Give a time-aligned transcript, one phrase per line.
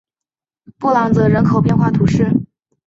[0.79, 2.27] 布朗泽人口变化图示